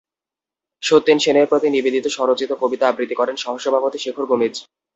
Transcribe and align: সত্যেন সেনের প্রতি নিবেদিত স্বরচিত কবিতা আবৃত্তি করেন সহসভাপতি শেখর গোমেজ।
সত্যেন 0.83 1.17
সেনের 1.19 1.49
প্রতি 1.49 1.67
নিবেদিত 1.69 2.05
স্বরচিত 2.07 2.51
কবিতা 2.61 2.85
আবৃত্তি 2.87 3.15
করেন 3.15 3.35
সহসভাপতি 3.35 3.97
শেখর 3.97 4.25
গোমেজ। 4.25 4.55